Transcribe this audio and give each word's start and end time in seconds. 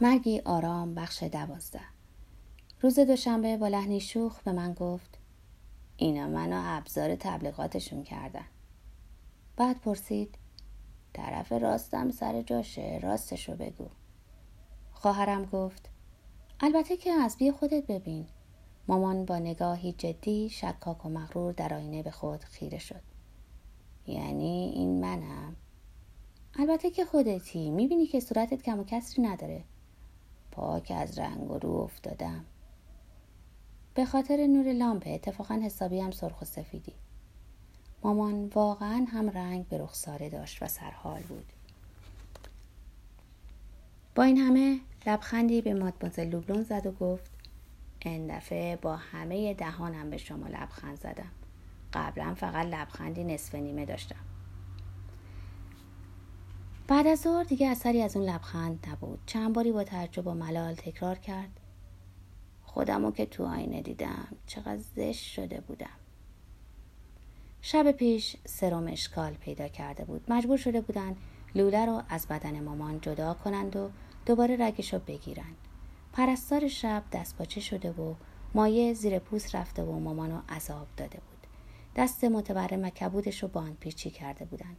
مرگی 0.00 0.40
آرام 0.44 0.94
بخش 0.94 1.22
دوازده. 1.22 1.80
روز 2.80 2.98
دوشنبه 2.98 3.56
با 3.56 3.68
لحنی 3.68 4.00
شوخ 4.00 4.42
به 4.42 4.52
من 4.52 4.72
گفت 4.72 5.18
اینا 5.96 6.28
منو 6.28 6.62
ابزار 6.64 7.16
تبلیغاتشون 7.16 8.02
کردن. 8.02 8.44
بعد 9.56 9.80
پرسید 9.80 10.38
طرف 11.12 11.52
راستم 11.52 12.10
سر 12.10 12.42
جاشه 12.42 13.00
راستشو 13.02 13.56
بگو. 13.56 13.88
خواهرم 14.92 15.44
گفت 15.44 15.90
البته 16.60 16.96
که 16.96 17.12
از 17.12 17.36
بی 17.36 17.50
خودت 17.50 17.86
ببین. 17.86 18.26
مامان 18.88 19.24
با 19.24 19.38
نگاهی 19.38 19.92
جدی 19.92 20.48
شکاک 20.48 21.06
و 21.06 21.08
مغرور 21.08 21.52
در 21.52 21.74
آینه 21.74 22.02
به 22.02 22.10
خود 22.10 22.44
خیره 22.44 22.78
شد. 22.78 23.02
یعنی 24.06 24.72
این 24.74 25.00
منم. 25.00 25.56
البته 26.58 26.90
که 26.90 27.04
خودتی 27.04 27.70
می‌بینی 27.70 28.06
که 28.06 28.20
صورتت 28.20 28.62
کم 28.62 28.80
و 28.80 28.84
کسری 28.84 29.22
نداره. 29.22 29.64
پاک 30.56 30.92
از 30.96 31.18
رنگ 31.18 31.50
و 31.50 31.58
رو 31.58 31.70
افتادم. 31.70 32.44
به 33.94 34.04
خاطر 34.04 34.46
نور 34.46 34.72
لامپ 34.72 35.02
اتفاقا 35.06 35.54
حسابی 35.54 36.00
هم 36.00 36.10
سرخ 36.10 36.42
و 36.42 36.44
سفیدی. 36.44 36.92
مامان 38.04 38.46
واقعا 38.46 39.06
هم 39.08 39.30
رنگ 39.30 39.68
به 39.68 39.78
رخساره 39.78 40.30
داشت 40.30 40.62
و 40.62 40.68
سرحال 40.68 41.20
بود. 41.20 41.52
با 44.14 44.22
این 44.22 44.36
همه 44.36 44.80
لبخندی 45.06 45.60
به 45.60 45.74
مادمازل 45.74 46.28
لوبلون 46.28 46.62
زد 46.62 46.86
و 46.86 46.92
گفت 46.92 47.30
این 48.00 48.36
دفعه 48.36 48.76
با 48.76 48.96
همه 48.96 49.54
دهانم 49.54 50.10
به 50.10 50.16
شما 50.16 50.46
لبخند 50.46 50.98
زدم. 50.98 51.32
قبلا 51.92 52.34
فقط 52.34 52.66
لبخندی 52.66 53.24
نصف 53.24 53.54
نیمه 53.54 53.84
داشتم. 53.84 54.35
بعد 56.88 57.06
از 57.06 57.20
ظهر 57.20 57.44
دیگه 57.44 57.68
اثری 57.68 58.02
از 58.02 58.16
اون 58.16 58.28
لبخند 58.28 58.86
نبود. 58.92 59.18
چند 59.26 59.52
باری 59.52 59.72
با 59.72 59.84
تعجب 59.84 60.26
و 60.26 60.34
ملال 60.34 60.74
تکرار 60.74 61.18
کرد. 61.18 61.60
خودمو 62.62 63.10
که 63.10 63.26
تو 63.26 63.44
آینه 63.44 63.82
دیدم 63.82 64.28
چقدر 64.46 64.82
زشت 64.96 65.24
شده 65.24 65.60
بودم. 65.60 65.96
شب 67.60 67.92
پیش 67.92 68.36
سرم 68.44 68.86
اشکال 68.86 69.32
پیدا 69.32 69.68
کرده 69.68 70.04
بود. 70.04 70.24
مجبور 70.28 70.56
شده 70.56 70.80
بودن 70.80 71.16
لوله 71.54 71.86
رو 71.86 72.02
از 72.08 72.26
بدن 72.26 72.60
مامان 72.60 73.00
جدا 73.00 73.34
کنند 73.34 73.76
و 73.76 73.90
دوباره 74.26 74.56
رگش 74.60 74.94
رو 74.94 75.00
بگیرند. 75.06 75.56
پرستار 76.12 76.68
شب 76.68 77.02
دستپاچه 77.12 77.60
شده 77.60 77.90
و 77.90 78.14
مایه 78.54 78.94
زیر 78.94 79.18
پوست 79.18 79.54
رفته 79.54 79.82
و 79.82 79.98
مامانو 79.98 80.40
عذاب 80.48 80.86
داده 80.96 81.18
بود. 81.18 81.46
دست 81.96 82.24
متورم 82.24 82.84
و 82.84 82.90
کبودش 82.90 83.42
رو 83.42 83.48
باند 83.48 83.76
پیچی 83.80 84.10
کرده 84.10 84.44
بودند. 84.44 84.76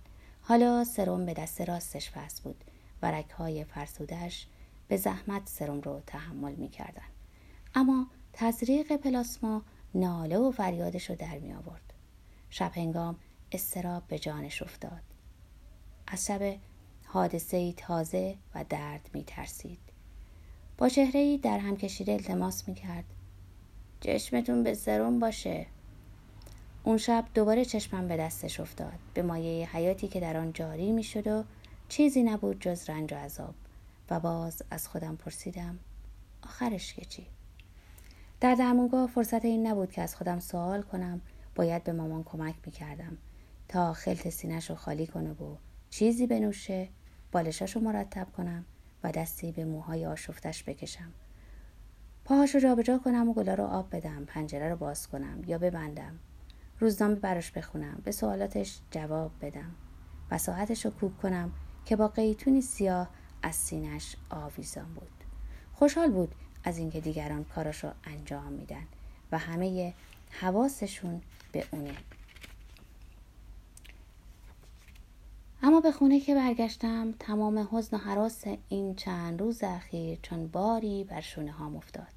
حالا 0.48 0.84
سرم 0.84 1.26
به 1.26 1.34
دست 1.34 1.62
راستش 1.62 2.10
فست 2.10 2.44
بود 2.44 2.64
و 3.02 3.24
های 3.38 3.64
فرسودش 3.64 4.48
به 4.88 4.98
زحمت 4.98 5.42
سرم 5.50 5.82
رو 5.82 6.02
تحمل 6.08 6.56
می 6.56 6.70
کردن. 6.70 7.08
اما 7.76 8.08
تزریق 8.34 8.96
پلاسما 8.96 9.62
ناله 9.96 10.38
و 10.38 10.52
فریادش 10.52 11.10
رو 11.10 11.16
در 11.16 11.40
می 11.40 11.54
آورد. 11.54 11.94
شب 12.50 12.72
هنگام 12.76 13.16
استراب 13.52 14.08
به 14.08 14.20
جانش 14.20 14.62
افتاد. 14.62 15.02
از 16.08 16.26
شب 16.26 16.58
حادثه 17.06 17.72
تازه 17.72 18.36
و 18.56 18.66
درد 18.70 19.10
می 19.14 19.24
ترسید. 19.24 19.80
با 20.78 20.90
چهره 20.90 21.38
در 21.38 21.58
هم 21.58 21.78
کشیده 21.78 22.12
التماس 22.12 22.68
می 22.68 22.76
کرد. 22.76 23.06
چشمتون 24.02 24.64
به 24.64 24.74
سرم 24.74 25.20
باشه. 25.20 25.66
اون 26.88 26.98
شب 26.98 27.26
دوباره 27.34 27.66
چشمم 27.66 28.08
به 28.08 28.18
دستش 28.18 28.60
افتاد. 28.60 29.00
به 29.14 29.22
مایه 29.22 29.70
حیاتی 29.70 30.08
که 30.08 30.20
در 30.20 30.38
آن 30.38 30.54
جاری 30.54 30.92
می 30.92 31.04
شد 31.04 31.28
و 31.28 31.44
چیزی 31.90 32.24
نبود 32.24 32.62
جز 32.62 32.90
رنج 32.90 33.14
و 33.14 33.16
عذاب. 33.16 33.54
و 34.10 34.20
باز 34.20 34.62
از 34.72 34.88
خودم 34.88 35.16
پرسیدم 35.16 35.80
آخرش 36.44 36.94
که 36.94 37.06
چی؟ 37.06 37.28
در 38.40 38.56
درمونگاه 38.56 39.08
فرصت 39.08 39.46
این 39.46 39.68
نبود 39.68 39.92
که 39.92 40.02
از 40.02 40.16
خودم 40.16 40.40
سوال 40.40 40.82
کنم. 40.82 41.22
باید 41.56 41.84
به 41.84 41.94
مامان 41.94 42.24
کمک 42.24 42.56
می 42.66 42.72
کردم 42.72 43.18
تا 43.68 43.94
خلط 43.94 44.30
سینش 44.30 44.70
رو 44.70 44.76
خالی 44.76 45.08
کنه 45.08 45.32
و 45.32 45.56
چیزی 45.90 46.28
بنوشه 46.28 46.90
بالشش 47.32 47.76
رو 47.76 47.82
مرتب 47.82 48.28
کنم 48.38 48.66
و 49.04 49.12
دستی 49.12 49.52
به 49.52 49.66
موهای 49.66 50.06
آشفتش 50.06 50.64
بکشم. 50.64 51.14
پاهاش 52.26 52.56
رو 52.56 52.62
جابجا 52.62 52.98
کنم 52.98 53.30
و 53.30 53.34
گلا 53.34 53.54
رو 53.54 53.64
آب 53.64 53.96
بدم. 53.96 54.26
پنجره 54.26 54.70
رو 54.70 54.76
باز 54.76 55.08
کنم 55.08 55.44
یا 55.48 55.58
ببندم. 55.58 56.20
روزنامه 56.80 57.16
براش 57.16 57.52
بخونم 57.52 58.02
به 58.04 58.12
سوالاتش 58.12 58.80
جواب 58.92 59.32
بدم 59.42 59.76
و 60.32 60.40
رو 60.84 60.92
کوک 60.92 61.18
کنم 61.18 61.52
که 61.86 61.96
با 61.96 62.08
قیتونی 62.08 62.62
سیاه 62.62 63.10
از 63.44 63.56
سینش 63.56 64.16
آویزان 64.30 64.94
بود. 64.94 65.12
خوشحال 65.74 66.12
بود 66.12 66.36
از 66.64 66.78
اینکه 66.78 67.02
دیگران 67.02 67.44
کارش 67.44 67.84
رو 67.84 67.90
انجام 68.04 68.54
میدن 68.54 68.84
و 69.32 69.38
همه 69.38 69.94
حواسشون 70.32 71.22
به 71.52 71.66
اونه. 71.72 71.96
اما 75.64 75.82
به 75.82 75.92
خونه 75.92 76.20
که 76.20 76.36
برگشتم 76.36 77.14
تمام 77.20 77.68
حزن 77.72 77.98
و 77.98 78.00
حراس 78.00 78.44
این 78.70 78.96
چند 78.96 79.42
روز 79.42 79.64
اخیر 79.64 80.20
چون 80.22 80.48
باری 80.48 81.04
بر 81.04 81.22
شونه 81.22 81.52
ها 81.52 81.68
افتاد. 81.68 82.08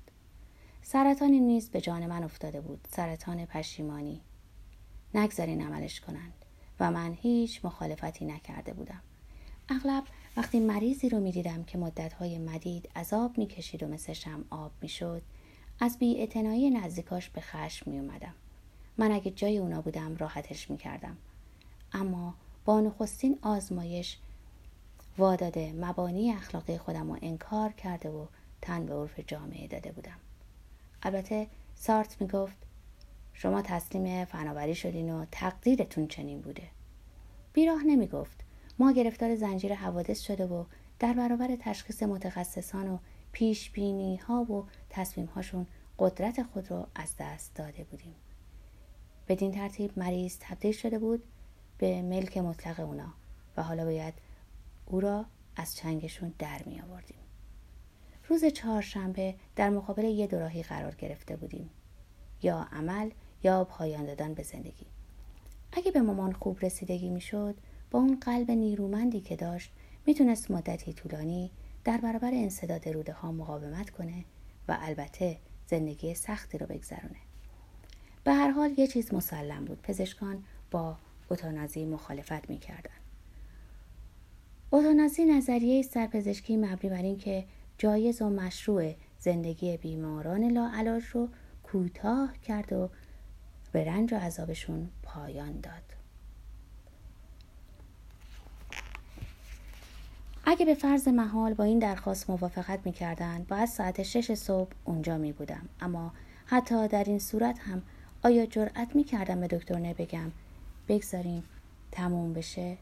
سرطانی 0.82 1.40
نیز 1.40 1.70
به 1.70 1.80
جان 1.80 2.06
من 2.06 2.22
افتاده 2.22 2.60
بود 2.60 2.88
سرطان 2.90 3.46
پشیمانی. 3.46 4.20
نگذارین 5.14 5.62
عملش 5.62 6.00
کنند. 6.00 6.32
و 6.80 6.90
من 6.90 7.12
هیچ 7.22 7.64
مخالفتی 7.64 8.24
نکرده 8.24 8.72
بودم. 8.72 9.00
اغلب 9.68 10.04
وقتی 10.36 10.60
مریضی 10.60 11.08
رو 11.08 11.20
می‌دیدم 11.20 11.64
که 11.64 11.78
مدتهای 11.78 12.38
مدید 12.38 12.88
عذاب 12.96 13.38
می‌کشید 13.38 13.82
و 13.82 13.88
مثل 13.88 14.12
شم 14.12 14.44
آب 14.50 14.72
می‌شد 14.82 15.22
از 15.80 15.98
بی 15.98 16.70
نزدیکاش 16.70 17.28
به 17.28 17.40
خشم 17.40 17.90
می 17.90 17.98
اومدم. 17.98 18.34
من 18.98 19.12
اگه 19.12 19.30
جای 19.30 19.58
اونا 19.58 19.80
بودم 19.80 20.16
راحتش 20.16 20.70
می‌کردم. 20.70 21.16
اما 21.92 22.34
با 22.64 22.80
نخستین 22.80 23.38
آزمایش 23.42 24.18
واداده 25.18 25.72
مبانی 25.72 26.32
اخلاقی 26.32 26.78
خودم 26.78 27.12
رو 27.12 27.18
انکار 27.22 27.72
کرده 27.72 28.08
و 28.08 28.26
تن 28.62 28.86
به 28.86 28.94
عرف 28.94 29.20
جامعه 29.20 29.66
داده 29.66 29.92
بودم. 29.92 30.18
البته 31.02 31.46
سارت 31.74 32.16
می‌گفت 32.20 32.56
شما 33.42 33.62
تسلیم 33.62 34.24
فناوری 34.24 34.74
شدین 34.74 35.14
و 35.14 35.24
تقدیرتون 35.30 36.06
چنین 36.06 36.40
بوده. 36.40 36.68
بیراه 37.52 37.82
نمی 37.82 38.06
گفت 38.06 38.44
ما 38.78 38.92
گرفتار 38.92 39.36
زنجیر 39.36 39.74
حوادث 39.74 40.20
شده 40.20 40.46
و 40.46 40.64
در 40.98 41.12
برابر 41.12 41.56
تشخیص 41.60 42.02
متخصصان 42.02 42.88
و 42.88 42.98
پیش 43.32 43.70
بینی 43.70 44.16
ها 44.16 44.42
و 44.42 44.66
تصمیم 44.90 45.26
هاشون 45.26 45.66
قدرت 45.98 46.42
خود 46.42 46.70
رو 46.70 46.86
از 46.94 47.14
دست 47.18 47.54
داده 47.54 47.84
بودیم. 47.84 48.14
بدین 49.28 49.52
ترتیب 49.52 49.98
مریض 49.98 50.36
تبدیل 50.40 50.72
شده 50.72 50.98
بود 50.98 51.22
به 51.78 52.02
ملک 52.02 52.38
مطلق 52.38 52.80
اونا 52.80 53.14
و 53.56 53.62
حالا 53.62 53.84
باید 53.84 54.14
او 54.86 55.00
را 55.00 55.24
از 55.56 55.76
چنگشون 55.76 56.34
در 56.38 56.62
می 56.66 56.80
آوردیم. 56.80 57.18
روز 58.28 58.44
چهارشنبه 58.44 59.34
در 59.56 59.70
مقابل 59.70 60.04
یه 60.04 60.26
دوراهی 60.26 60.62
قرار 60.62 60.94
گرفته 60.94 61.36
بودیم. 61.36 61.70
یا 62.42 62.68
عمل 62.72 63.10
یا 63.42 63.64
پایان 63.64 64.06
دادن 64.06 64.34
به 64.34 64.42
زندگی. 64.42 64.86
اگه 65.72 65.90
به 65.90 66.00
مامان 66.00 66.32
خوب 66.32 66.58
رسیدگی 66.64 67.08
می‌شد 67.08 67.54
با 67.90 67.98
اون 67.98 68.18
قلب 68.20 68.50
نیرومندی 68.50 69.20
که 69.20 69.36
داشت 69.36 69.72
می‌تونست 70.06 70.50
مدتی 70.50 70.92
طولانی 70.92 71.50
در 71.84 71.98
برابر 71.98 72.30
انصداد 72.34 72.88
روده 72.88 73.12
ها 73.12 73.32
مقاومت 73.32 73.90
کنه 73.90 74.24
و 74.68 74.76
البته 74.80 75.36
زندگی 75.66 76.14
سختی 76.14 76.58
رو 76.58 76.66
بگذرونه. 76.66 77.16
به 78.24 78.32
هر 78.32 78.50
حال 78.50 78.74
یه 78.78 78.86
چیز 78.86 79.14
مسلم 79.14 79.64
بود. 79.64 79.82
پزشکان 79.82 80.44
با 80.70 80.96
اوتانازی 81.30 81.84
مخالفت 81.84 82.50
می‌کردن. 82.50 82.90
اوتانازی 84.70 85.24
نظریه 85.24 85.82
سرپزشکی 85.82 86.56
مبنی 86.56 86.90
بر 86.90 87.02
اینکه 87.02 87.44
جایز 87.78 88.22
و 88.22 88.28
مشروع 88.28 88.94
زندگی 89.18 89.76
بیماران 89.76 90.44
لاعلاج 90.44 91.04
رو 91.04 91.28
کوتاه 91.62 92.38
کرد 92.38 92.72
و 92.72 92.90
به 93.72 93.84
رنج 93.84 94.12
و 94.12 94.16
عذابشون 94.16 94.88
پایان 95.02 95.60
داد. 95.60 95.82
اگه 100.44 100.66
به 100.66 100.74
فرض 100.74 101.08
محال 101.08 101.54
با 101.54 101.64
این 101.64 101.78
درخواست 101.78 102.30
موافقت 102.30 102.80
می‌کردند 102.84 103.46
باید 103.46 103.68
ساعت 103.68 104.02
شش 104.02 104.34
صبح 104.34 104.70
اونجا 104.84 105.18
می 105.18 105.32
بودم 105.32 105.68
اما 105.80 106.12
حتی 106.46 106.88
در 106.88 107.04
این 107.04 107.18
صورت 107.18 107.58
هم 107.58 107.82
آیا 108.22 108.46
جرأت 108.46 108.96
می‌کردم 108.96 109.40
به 109.40 109.46
دکتر 109.46 109.92
بگم 109.92 110.30
بگذاریم 110.88 111.44
تموم 111.92 112.32
بشه؟ 112.32 112.76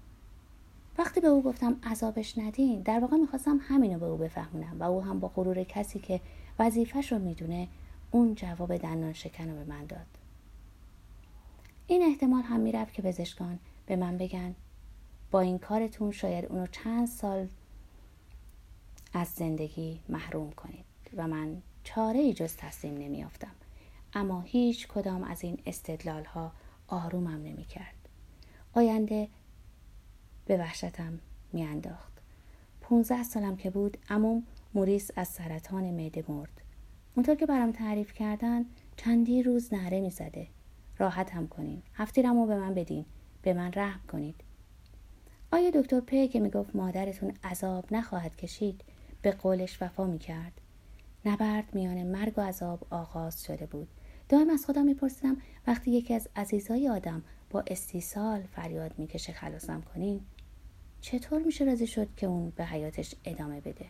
وقتی 0.99 1.21
به 1.21 1.29
او 1.29 1.43
گفتم 1.43 1.77
عذابش 1.85 2.39
ندین 2.39 2.81
در 2.81 3.01
واقع 3.01 3.17
می‌خواستم 3.17 3.61
همینو 3.69 3.99
به 3.99 4.07
او 4.07 4.17
بفهمونم 4.17 4.81
و 4.81 4.85
او 4.85 5.03
هم 5.03 5.21
با 5.21 5.29
غرور 5.29 5.65
کسی 5.65 5.99
که 5.99 6.21
وظیفش 6.59 7.13
رو 7.13 7.19
می‌دونه 7.19 7.69
اون 8.11 8.35
جواب 8.35 8.77
دندان 8.77 9.13
شکن 9.13 9.49
رو 9.49 9.57
به 9.57 9.65
من 9.65 9.85
داد. 9.85 10.07
این 11.91 12.03
احتمال 12.03 12.43
هم 12.43 12.61
می‌رفت 12.61 12.95
که 12.95 13.03
پزشکان 13.03 13.59
به 13.87 13.97
من 13.97 14.19
بگن 14.19 14.55
با 15.31 15.41
این 15.41 15.59
کارتون 15.59 16.13
شاید 16.13 16.45
اونو 16.45 16.67
چند 16.67 17.09
سال 17.09 17.49
از 19.13 19.29
زندگی 19.29 20.01
محروم 20.09 20.51
کنید 20.51 20.85
و 21.17 21.29
من 21.29 21.63
چاره 21.85 22.21
ای 22.21 22.33
جز 22.33 22.57
تسلیم 22.57 22.95
نمیافتم 22.95 23.51
اما 24.13 24.41
هیچ 24.41 24.89
کدام 24.89 25.23
از 25.23 25.45
این 25.45 25.59
استدلال 25.67 26.25
ها 26.25 26.53
آرومم 26.89 27.43
نمی 27.43 27.65
کرد. 27.65 28.09
آینده 28.75 29.29
به 30.47 30.57
وحشتم 30.57 31.19
میانداخت. 31.53 32.13
پونزده 32.81 33.23
سالم 33.23 33.57
که 33.57 33.71
بود 33.71 33.99
اموم 34.11 34.43
موریس 34.75 35.11
از 35.17 35.29
سرطان 35.29 35.85
معده 35.85 36.25
مرد. 36.29 36.61
اونطور 37.17 37.35
که 37.35 37.47
برام 37.47 37.73
تعریف 37.73 38.13
کردن 38.13 38.65
چندی 38.97 39.43
روز 39.43 39.75
نهره 39.75 40.01
می‌زده. 40.01 40.47
راحت 40.99 41.31
هم 41.31 41.49
کنین. 41.49 41.83
هفتیرمو 41.95 42.47
به 42.47 42.57
من 42.57 42.75
بدین. 42.75 43.05
به 43.43 43.55
من 43.55 43.73
رحم 43.73 44.01
کنید. 44.13 44.35
آیا 45.53 45.71
دکتر 45.71 46.01
په 46.01 46.29
که 46.29 46.41
می‌گفت 46.41 46.77
مادرتون 46.77 47.33
عذاب 47.45 47.85
نخواهد 47.91 48.37
کشید 48.37 48.81
به 49.23 49.31
قولش 49.33 49.83
وفا 49.83 50.07
می‌کرد 50.07 50.53
نبرد 51.25 51.75
میان 51.75 52.03
مرگ 52.03 52.33
و 52.37 52.41
عذاب 52.41 52.87
آغاز 52.91 53.45
شده 53.45 53.67
بود 53.67 53.89
دائم 54.29 54.51
از 54.51 54.65
خودم 54.67 54.85
میپرسیدم 54.85 55.37
وقتی 55.67 55.91
یکی 55.91 56.15
از 56.15 56.29
عزیزای 56.37 56.89
آدم 56.89 57.23
با 57.51 57.65
استیصال 57.67 58.43
فریاد 58.43 58.99
می‌کشه 58.99 59.33
خلاصم 59.33 59.81
کنین 59.81 60.21
چطور 61.01 61.43
میشه 61.43 61.65
راضی 61.65 61.87
شد 61.87 62.09
که 62.17 62.27
اون 62.27 62.51
به 62.51 62.65
حیاتش 62.65 63.15
ادامه 63.25 63.61
بده 63.61 63.87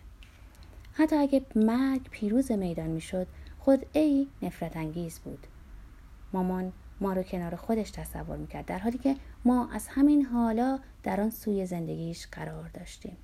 حتی 0.93 1.16
اگه 1.16 1.43
مرگ 1.54 2.08
پیروز 2.11 2.52
میدان 2.52 2.90
می‌شد 2.90 3.26
خود 3.58 3.87
ای 3.93 4.26
نفرت 4.43 4.76
انگیز 4.76 5.19
بود 5.19 5.46
مامان 6.32 6.72
ما 7.00 7.12
رو 7.12 7.22
کنار 7.22 7.56
خودش 7.56 7.90
تصور 7.90 8.36
می‌کرد 8.36 8.66
در 8.66 8.78
حالی 8.78 8.98
که 8.98 9.16
ما 9.44 9.70
از 9.72 9.88
همین 9.88 10.24
حالا 10.24 10.78
در 11.02 11.20
آن 11.20 11.30
سوی 11.30 11.66
زندگیش 11.66 12.26
قرار 12.26 12.68
داشتیم. 12.68 13.16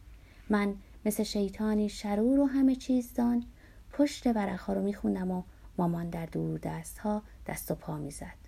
من 0.50 0.74
مثل 1.04 1.22
شیطانی 1.22 1.88
شرور 1.88 2.40
و 2.40 2.46
همه 2.46 2.76
چیز 2.76 3.14
دان 3.14 3.44
پشت 3.92 4.26
ورقها 4.26 4.72
رو 4.72 4.82
میخوندم 4.82 5.30
و 5.30 5.42
مامان 5.78 6.10
در 6.10 6.26
دور 6.26 6.58
دست 6.58 6.98
ها 6.98 7.22
دست 7.46 7.70
و 7.70 7.74
پا 7.74 7.96
می‌زد. 7.96 8.44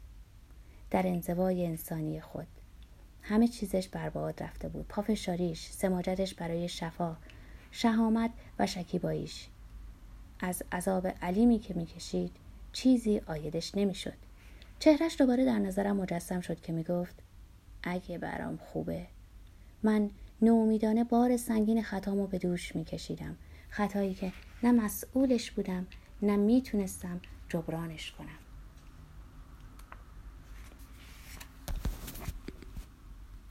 در 0.90 1.06
انزوای 1.06 1.66
انسانی 1.66 2.20
خود 2.20 2.46
همه 3.22 3.48
چیزش 3.48 3.88
برباد 3.88 4.42
رفته 4.42 4.68
بود. 4.68 4.88
پافشاریش 4.88 5.70
سماجتش 5.70 6.34
برای 6.34 6.68
شفا 6.68 7.16
شهامت 7.70 8.30
و 8.58 8.66
شکیباییش. 8.66 9.48
از 10.40 10.62
عذاب 10.72 11.06
علیمی 11.06 11.58
که 11.58 11.74
می‌کشید 11.74 12.32
چیزی 12.72 13.20
آیدش 13.26 13.74
نمی‌شد. 13.74 14.25
چهرش 14.78 15.16
دوباره 15.18 15.44
در 15.44 15.58
نظرم 15.58 15.96
مجسم 15.96 16.40
شد 16.40 16.60
که 16.60 16.72
می‌گفت 16.72 17.14
اگه 17.82 18.18
برام 18.18 18.56
خوبه. 18.56 19.06
من 19.82 20.10
نومیدانه 20.42 21.04
بار 21.04 21.36
سنگین 21.36 21.82
خطامو 21.82 22.26
به 22.26 22.38
دوش 22.38 22.76
میکشیدم. 22.76 23.36
خطایی 23.68 24.14
که 24.14 24.32
نه 24.62 24.72
مسئولش 24.72 25.50
بودم 25.50 25.86
نه 26.22 26.36
می‌تونستم 26.36 27.20
جبرانش 27.48 28.12
کنم. 28.12 28.45